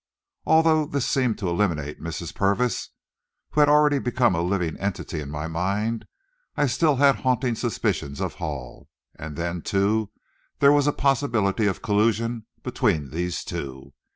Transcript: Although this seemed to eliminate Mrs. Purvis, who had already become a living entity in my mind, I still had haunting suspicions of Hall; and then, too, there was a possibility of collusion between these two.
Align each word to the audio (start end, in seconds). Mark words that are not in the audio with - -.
Although 0.47 0.87
this 0.87 1.05
seemed 1.05 1.37
to 1.37 1.47
eliminate 1.47 2.01
Mrs. 2.01 2.33
Purvis, 2.33 2.89
who 3.51 3.59
had 3.59 3.69
already 3.69 3.99
become 3.99 4.33
a 4.33 4.41
living 4.41 4.75
entity 4.79 5.19
in 5.19 5.29
my 5.29 5.47
mind, 5.47 6.07
I 6.57 6.65
still 6.65 6.95
had 6.95 7.17
haunting 7.17 7.53
suspicions 7.53 8.19
of 8.19 8.33
Hall; 8.41 8.89
and 9.13 9.35
then, 9.35 9.61
too, 9.61 10.09
there 10.57 10.71
was 10.73 10.87
a 10.87 10.91
possibility 10.91 11.67
of 11.67 11.83
collusion 11.83 12.47
between 12.63 13.11
these 13.11 13.43
two. 13.43 13.93